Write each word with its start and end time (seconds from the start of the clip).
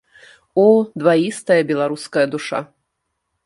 О, 0.61 0.63
дваістая 1.03 1.59
беларуская 1.73 2.27
душа! 2.33 2.59